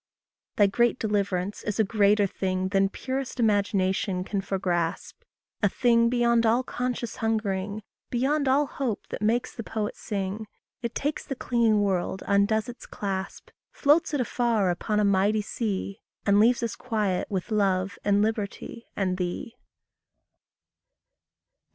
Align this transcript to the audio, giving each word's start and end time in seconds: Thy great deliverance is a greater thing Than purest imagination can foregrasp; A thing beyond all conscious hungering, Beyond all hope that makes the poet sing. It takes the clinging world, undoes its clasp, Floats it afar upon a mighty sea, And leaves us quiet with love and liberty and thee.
Thy 0.55 0.65
great 0.65 0.97
deliverance 0.97 1.61
is 1.61 1.79
a 1.79 1.83
greater 1.83 2.25
thing 2.25 2.69
Than 2.69 2.89
purest 2.89 3.39
imagination 3.39 4.23
can 4.23 4.41
foregrasp; 4.41 5.13
A 5.61 5.69
thing 5.69 6.09
beyond 6.09 6.43
all 6.43 6.63
conscious 6.63 7.17
hungering, 7.17 7.83
Beyond 8.09 8.47
all 8.47 8.65
hope 8.65 9.05
that 9.09 9.21
makes 9.21 9.53
the 9.53 9.61
poet 9.61 9.95
sing. 9.95 10.47
It 10.81 10.95
takes 10.95 11.23
the 11.23 11.35
clinging 11.35 11.83
world, 11.83 12.23
undoes 12.25 12.67
its 12.67 12.87
clasp, 12.87 13.51
Floats 13.71 14.11
it 14.11 14.19
afar 14.21 14.71
upon 14.71 14.99
a 14.99 15.05
mighty 15.05 15.43
sea, 15.43 16.01
And 16.25 16.39
leaves 16.39 16.63
us 16.63 16.75
quiet 16.75 17.29
with 17.29 17.51
love 17.51 17.99
and 18.03 18.23
liberty 18.23 18.87
and 18.95 19.17
thee. 19.17 19.55